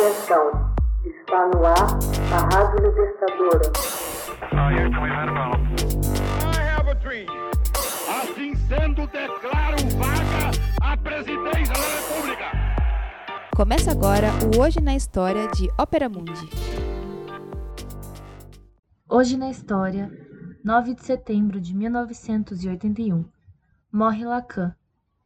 Atenção, 0.00 0.74
está 1.04 1.46
no 1.48 1.66
ar 1.66 1.76
a 2.32 2.56
Rádio 2.56 2.88
Libertadora. 2.88 3.70
Assim 8.08 8.54
sendo, 8.66 9.06
declaro 9.08 9.76
vaga 9.98 10.50
a 10.80 10.96
presidência 10.96 11.74
da 11.74 11.98
República. 11.98 12.44
Começa 13.54 13.90
agora 13.90 14.28
o 14.56 14.62
Hoje 14.62 14.80
na 14.80 14.96
História 14.96 15.46
de 15.48 15.68
Ópera 15.76 16.08
Mundi. 16.08 16.48
Hoje 19.06 19.36
na 19.36 19.50
História, 19.50 20.10
9 20.64 20.94
de 20.94 21.04
setembro 21.04 21.60
de 21.60 21.76
1981, 21.76 23.22
morre 23.92 24.24
Lacan, 24.24 24.74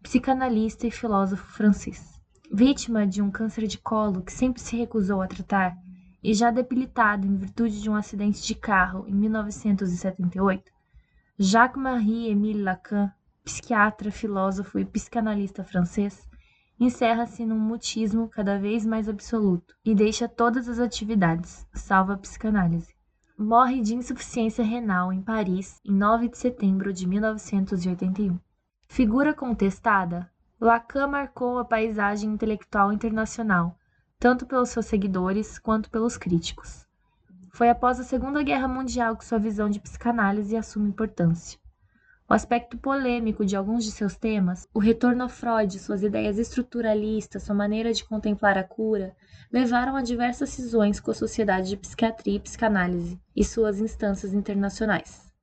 psicanalista 0.02 0.88
e 0.88 0.90
filósofo 0.90 1.46
francês. 1.46 2.13
Vítima 2.56 3.04
de 3.04 3.20
um 3.20 3.32
câncer 3.32 3.66
de 3.66 3.76
colo 3.78 4.22
que 4.22 4.32
sempre 4.32 4.62
se 4.62 4.76
recusou 4.76 5.20
a 5.20 5.26
tratar 5.26 5.76
e 6.22 6.32
já 6.32 6.52
debilitado 6.52 7.26
em 7.26 7.34
virtude 7.34 7.82
de 7.82 7.90
um 7.90 7.96
acidente 7.96 8.40
de 8.40 8.54
carro 8.54 9.04
em 9.08 9.12
1978, 9.12 10.70
Jacques-Marie-Émile 11.36 12.62
Lacan, 12.62 13.10
psiquiatra, 13.42 14.12
filósofo 14.12 14.78
e 14.78 14.84
psicanalista 14.84 15.64
francês, 15.64 16.28
encerra-se 16.78 17.44
num 17.44 17.58
mutismo 17.58 18.28
cada 18.28 18.56
vez 18.56 18.86
mais 18.86 19.08
absoluto 19.08 19.74
e 19.84 19.92
deixa 19.92 20.28
todas 20.28 20.68
as 20.68 20.78
atividades, 20.78 21.66
salvo 21.74 22.12
a 22.12 22.16
psicanálise. 22.16 22.94
Morre 23.36 23.80
de 23.80 23.96
insuficiência 23.96 24.64
renal 24.64 25.12
em 25.12 25.20
Paris 25.20 25.80
em 25.84 25.92
9 25.92 26.28
de 26.28 26.38
setembro 26.38 26.92
de 26.92 27.04
1981. 27.04 28.38
Figura 28.86 29.34
contestada, 29.34 30.30
Lacan 30.60 31.08
marcou 31.08 31.58
a 31.58 31.64
paisagem 31.64 32.30
intelectual 32.30 32.92
internacional, 32.92 33.76
tanto 34.20 34.46
pelos 34.46 34.68
seus 34.68 34.86
seguidores 34.86 35.58
quanto 35.58 35.90
pelos 35.90 36.16
críticos. 36.16 36.86
Foi 37.50 37.68
após 37.68 37.98
a 37.98 38.04
Segunda 38.04 38.42
Guerra 38.42 38.68
Mundial 38.68 39.16
que 39.16 39.24
sua 39.24 39.38
visão 39.38 39.68
de 39.68 39.80
psicanálise 39.80 40.56
assume 40.56 40.88
importância. 40.88 41.58
O 42.28 42.32
aspecto 42.32 42.78
polêmico 42.78 43.44
de 43.44 43.56
alguns 43.56 43.84
de 43.84 43.90
seus 43.90 44.16
temas, 44.16 44.66
o 44.72 44.78
retorno 44.78 45.24
a 45.24 45.28
Freud, 45.28 45.78
suas 45.78 46.02
ideias 46.02 46.38
estruturalistas, 46.38 47.42
sua 47.42 47.54
maneira 47.54 47.92
de 47.92 48.04
contemplar 48.04 48.56
a 48.56 48.64
cura, 48.64 49.14
levaram 49.52 49.96
a 49.96 50.02
diversas 50.02 50.50
cisões 50.50 51.00
com 51.00 51.10
a 51.10 51.14
Sociedade 51.14 51.68
de 51.68 51.76
Psiquiatria 51.76 52.36
e 52.36 52.40
Psicanálise 52.40 53.20
e 53.36 53.44
suas 53.44 53.78
instâncias 53.80 54.32
internacionais. 54.32 55.33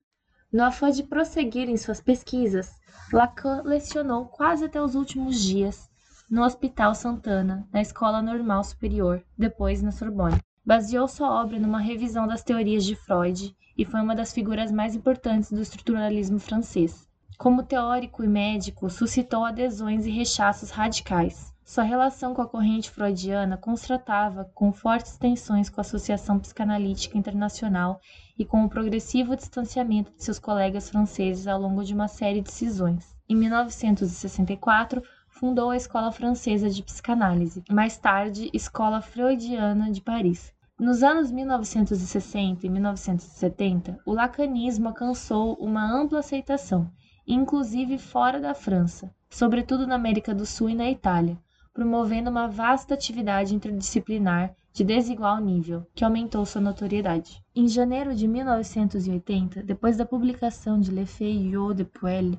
No 0.52 0.64
afã 0.64 0.90
de 0.90 1.02
prosseguir 1.02 1.70
em 1.70 1.78
suas 1.78 1.98
pesquisas, 1.98 2.74
Lacan 3.10 3.62
lecionou 3.64 4.26
quase 4.26 4.66
até 4.66 4.82
os 4.82 4.94
últimos 4.94 5.40
dias 5.40 5.90
no 6.30 6.42
Hospital 6.42 6.94
Santana, 6.94 7.66
na 7.72 7.80
Escola 7.80 8.20
Normal 8.20 8.62
Superior, 8.62 9.22
depois 9.36 9.80
na 9.80 9.90
Sorbonne. 9.90 10.40
Baseou 10.64 11.08
sua 11.08 11.40
obra 11.42 11.58
numa 11.58 11.80
revisão 11.80 12.26
das 12.26 12.44
teorias 12.44 12.84
de 12.84 12.94
Freud 12.94 13.56
e 13.76 13.84
foi 13.86 14.00
uma 14.00 14.14
das 14.14 14.32
figuras 14.32 14.70
mais 14.70 14.94
importantes 14.94 15.50
do 15.50 15.60
estruturalismo 15.60 16.38
francês. 16.38 17.08
Como 17.38 17.62
teórico 17.62 18.22
e 18.22 18.28
médico, 18.28 18.90
suscitou 18.90 19.44
adesões 19.44 20.04
e 20.04 20.10
rechaços 20.10 20.70
radicais. 20.70 21.51
Sua 21.64 21.84
relação 21.84 22.34
com 22.34 22.42
a 22.42 22.46
corrente 22.46 22.90
freudiana 22.90 23.56
constatava 23.56 24.50
com 24.52 24.72
fortes 24.72 25.16
tensões 25.16 25.70
com 25.70 25.80
a 25.80 25.82
Associação 25.82 26.38
Psicanalítica 26.38 27.16
Internacional 27.16 28.00
e 28.36 28.44
com 28.44 28.64
o 28.64 28.68
progressivo 28.68 29.36
distanciamento 29.36 30.12
de 30.12 30.24
seus 30.24 30.38
colegas 30.38 30.90
franceses 30.90 31.46
ao 31.46 31.60
longo 31.60 31.84
de 31.84 31.94
uma 31.94 32.08
série 32.08 32.40
de 32.42 32.50
cisões. 32.50 33.16
Em 33.28 33.36
1964, 33.36 35.02
fundou 35.28 35.70
a 35.70 35.76
Escola 35.76 36.12
Francesa 36.12 36.68
de 36.68 36.82
Psicanálise, 36.82 37.62
mais 37.70 37.96
tarde 37.96 38.50
Escola 38.52 39.00
Freudiana 39.00 39.90
de 39.90 40.02
Paris. 40.02 40.52
Nos 40.78 41.02
anos 41.02 41.30
1960 41.30 42.66
e 42.66 42.70
1970, 42.70 44.00
o 44.04 44.12
lacanismo 44.12 44.88
alcançou 44.88 45.54
uma 45.54 45.84
ampla 45.90 46.18
aceitação, 46.18 46.90
inclusive 47.26 47.98
fora 47.98 48.40
da 48.40 48.52
França, 48.52 49.14
sobretudo 49.30 49.86
na 49.86 49.94
América 49.94 50.34
do 50.34 50.44
Sul 50.44 50.68
e 50.68 50.74
na 50.74 50.90
Itália, 50.90 51.38
promovendo 51.72 52.30
uma 52.30 52.48
vasta 52.48 52.94
atividade 52.94 53.54
interdisciplinar 53.54 54.54
de 54.72 54.84
desigual 54.84 55.38
nível, 55.38 55.86
que 55.94 56.04
aumentou 56.04 56.44
sua 56.46 56.60
notoriedade. 56.60 57.42
Em 57.54 57.68
janeiro 57.68 58.14
de 58.14 58.26
1980, 58.26 59.62
depois 59.62 59.96
da 59.96 60.06
publicação 60.06 60.80
de 60.80 60.90
Le 60.90 61.04
Feuillet 61.04 61.74
de 61.74 61.84
Poel, 61.84 62.38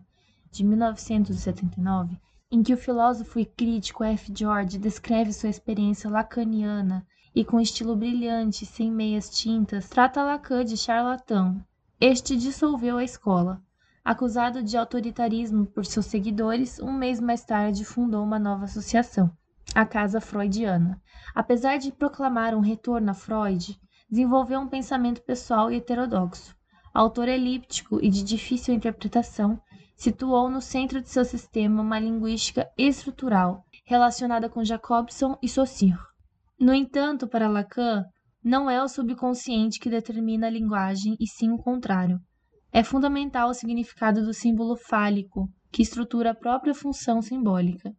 de 0.52 0.64
1979, 0.64 2.18
em 2.52 2.62
que 2.62 2.74
o 2.74 2.78
filósofo 2.78 3.40
e 3.40 3.46
crítico 3.46 4.04
F. 4.04 4.32
George 4.36 4.78
descreve 4.78 5.34
sua 5.34 5.50
experiência 5.50 6.10
lacaniana 6.10 7.06
e 7.36 7.44
com 7.44 7.60
estilo 7.60 7.96
brilhante, 7.96 8.66
sem 8.66 8.92
meias 8.92 9.30
tintas, 9.30 9.90
trata 9.90 10.22
Lacan 10.22 10.64
de 10.64 10.78
charlatão. 10.78 11.60
Este 12.00 12.36
dissolveu 12.36 12.98
a 12.98 13.04
escola, 13.04 13.62
Acusado 14.06 14.62
de 14.62 14.76
autoritarismo 14.76 15.66
por 15.66 15.86
seus 15.86 16.08
seguidores, 16.08 16.78
um 16.78 16.92
mês 16.92 17.22
mais 17.22 17.46
tarde 17.46 17.86
fundou 17.86 18.22
uma 18.22 18.38
nova 18.38 18.66
associação, 18.66 19.32
a 19.74 19.86
Casa 19.86 20.20
Freudiana. 20.20 21.02
Apesar 21.34 21.78
de 21.78 21.90
proclamar 21.90 22.54
um 22.54 22.60
retorno 22.60 23.12
a 23.12 23.14
Freud, 23.14 23.80
desenvolveu 24.10 24.60
um 24.60 24.68
pensamento 24.68 25.22
pessoal 25.22 25.72
e 25.72 25.78
heterodoxo. 25.78 26.54
Autor 26.94 27.30
elíptico 27.30 27.98
e 28.04 28.10
de 28.10 28.24
difícil 28.24 28.74
interpretação, 28.74 29.58
situou 29.96 30.50
no 30.50 30.60
centro 30.60 31.02
de 31.02 31.08
seu 31.08 31.24
sistema 31.24 31.82
uma 31.82 31.98
linguística 31.98 32.70
estrutural 32.78 33.64
relacionada 33.86 34.50
com 34.50 34.66
Jacobson 34.66 35.38
e 35.42 35.48
Saussure. 35.48 35.98
No 36.60 36.74
entanto, 36.74 37.26
para 37.26 37.48
Lacan, 37.48 38.04
não 38.44 38.70
é 38.70 38.84
o 38.84 38.90
subconsciente 38.90 39.80
que 39.80 39.90
determina 39.90 40.48
a 40.48 40.50
linguagem, 40.50 41.16
e 41.22 41.26
sim 41.26 41.52
o 41.52 41.58
contrário. 41.58 42.20
É 42.76 42.84
fundamental 42.84 43.52
o 43.52 43.54
significado 43.54 44.26
do 44.26 44.34
símbolo 44.34 44.76
fálico, 44.76 45.48
que 45.72 45.84
estrutura 45.84 46.32
a 46.32 46.36
própria 46.36 46.74
função 46.74 47.22
simbólica. 47.22 47.96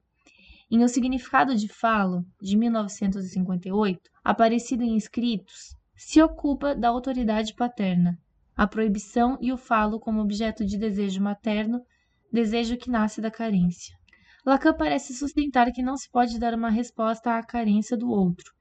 Em 0.69 0.83
O 0.83 0.89
Significado 0.89 1.55
de 1.55 1.69
Falo, 1.69 2.25
de 2.43 2.57
1958, 2.57 4.01
aparecido 4.25 4.83
em 4.83 4.97
escritos, 4.97 5.77
se 5.95 6.21
ocupa 6.21 6.75
da 6.75 6.89
autoridade 6.89 7.55
paterna, 7.55 8.19
a 8.57 8.67
proibição 8.67 9.39
e 9.41 9.53
o 9.53 9.57
falo 9.57 10.01
como 10.01 10.21
objeto 10.21 10.65
de 10.65 10.77
desejo 10.77 11.23
materno, 11.23 11.81
desejo 12.33 12.77
que 12.77 12.91
nasce 12.91 13.21
da 13.21 13.31
carência. 13.31 13.97
Lacan 14.45 14.75
parece 14.75 15.15
sustentar 15.15 15.71
que 15.71 15.85
não 15.85 15.97
se 15.97 16.11
pode 16.11 16.37
dar 16.37 16.53
uma 16.53 16.69
resposta 16.69 17.39
à 17.39 17.43
carência 17.45 17.97
do 17.97 18.11
outro. 18.11 18.53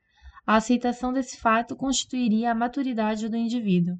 A 0.45 0.57
aceitação 0.57 1.12
desse 1.12 1.40
fato 1.40 1.75
constituiria 1.75 2.51
a 2.51 2.56
maturidade 2.56 3.28
do 3.28 3.35
indivíduo. 3.35 3.97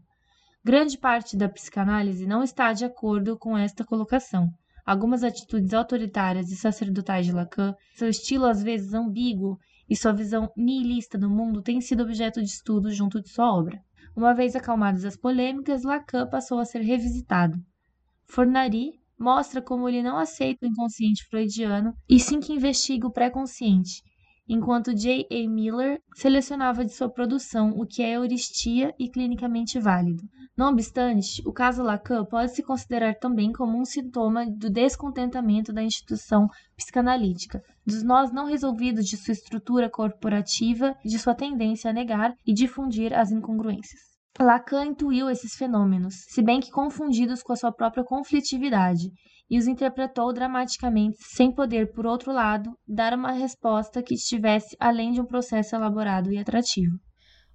Grande 0.66 0.98
parte 0.98 1.36
da 1.36 1.50
psicanálise 1.50 2.26
não 2.26 2.42
está 2.42 2.72
de 2.72 2.86
acordo 2.86 3.38
com 3.38 3.58
esta 3.58 3.84
colocação. 3.84 4.50
Algumas 4.86 5.22
atitudes 5.22 5.74
autoritárias 5.74 6.50
e 6.52 6.56
sacerdotais 6.56 7.26
de 7.26 7.34
Lacan, 7.34 7.76
seu 7.94 8.08
estilo 8.08 8.46
às 8.46 8.64
vezes 8.64 8.94
ambíguo 8.94 9.60
e 9.90 9.96
sua 9.98 10.14
visão 10.14 10.50
nihilista 10.56 11.18
do 11.18 11.30
mundo 11.30 11.62
têm 11.62 11.82
sido 11.82 12.04
objeto 12.04 12.42
de 12.42 12.48
estudo 12.48 12.94
junto 12.94 13.22
de 13.22 13.28
sua 13.28 13.54
obra. 13.54 13.84
Uma 14.16 14.34
vez 14.34 14.56
acalmadas 14.56 15.04
as 15.04 15.18
polêmicas, 15.18 15.84
Lacan 15.84 16.30
passou 16.30 16.60
a 16.60 16.66
ser 16.66 16.80
revisitado. 16.80 17.58
Fornari 18.24 19.02
mostra 19.20 19.62
como 19.62 19.90
ele 19.90 20.02
não 20.02 20.18
aceita 20.18 20.66
o 20.66 20.70
inconsciente 20.70 21.26
freudiano 21.26 21.94
e 22.08 22.18
sim 22.22 22.40
que 22.40 22.54
investiga 22.54 23.06
o 23.06 23.12
pré-consciente, 23.12 24.02
enquanto 24.48 24.94
J. 24.94 25.28
A. 25.32 25.50
Miller 25.50 26.02
selecionava 26.14 26.86
de 26.86 26.94
sua 26.94 27.10
produção 27.10 27.72
o 27.72 27.86
que 27.86 28.02
é 28.02 28.16
euristia 28.16 28.94
e 29.00 29.10
clinicamente 29.10 29.80
válido. 29.80 30.24
Não 30.56 30.72
obstante, 30.72 31.42
o 31.48 31.52
caso 31.52 31.82
Lacan 31.82 32.26
pode 32.26 32.54
se 32.54 32.62
considerar 32.62 33.16
também 33.16 33.52
como 33.52 33.80
um 33.80 33.86
sintoma 33.86 34.46
do 34.46 34.70
descontentamento 34.70 35.74
da 35.74 35.82
instituição 35.82 36.48
psicanalítica, 36.78 37.64
dos 37.86 38.04
nós 38.04 38.32
não 38.32 38.46
resolvidos 38.46 39.06
de 39.06 39.18
sua 39.18 39.32
estrutura 39.32 39.90
corporativa 39.90 40.96
de 41.04 41.18
sua 41.18 41.34
tendência 41.34 41.90
a 41.90 41.94
negar 41.94 42.36
e 42.46 42.54
difundir 42.54 43.14
as 43.14 43.32
incongruências. 43.32 44.13
Lacan 44.40 44.88
intuiu 44.88 45.30
esses 45.30 45.56
fenômenos, 45.56 46.16
se 46.28 46.42
bem 46.42 46.60
que 46.60 46.72
confundidos 46.72 47.44
com 47.44 47.54
a 47.54 47.56
sua 47.56 47.72
própria 47.72 48.04
conflitividade, 48.04 49.12
e 49.50 49.60
os 49.60 49.68
interpretou 49.68 50.34
dramaticamente, 50.34 51.18
sem 51.20 51.54
poder, 51.54 51.92
por 51.94 52.06
outro 52.06 52.32
lado, 52.32 52.76
dar 52.88 53.14
uma 53.14 53.32
resposta 53.32 54.02
que 54.02 54.16
estivesse 54.16 54.76
além 54.80 55.12
de 55.12 55.22
um 55.22 55.26
processo 55.26 55.76
elaborado 55.76 56.32
e 56.32 56.40
atrativo. 56.40 56.98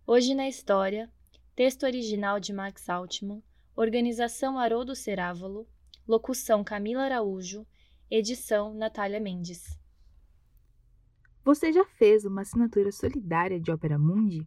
Hoje 0.06 0.34
na 0.34 0.48
história, 0.48 1.10
Texto 1.56 1.82
original 1.82 2.38
de 2.38 2.52
Max 2.52 2.88
Altman, 2.88 3.42
organização 3.74 4.56
Haroldo 4.56 4.94
Cerávolo, 4.94 5.66
locução 6.06 6.62
Camila 6.62 7.02
Araújo, 7.02 7.66
edição 8.08 8.72
Natália 8.72 9.18
Mendes. 9.18 9.64
Você 11.44 11.72
já 11.72 11.84
fez 11.98 12.24
uma 12.24 12.42
assinatura 12.42 12.92
solidária 12.92 13.60
de 13.60 13.72
Opera 13.72 13.98
Mundi? 13.98 14.46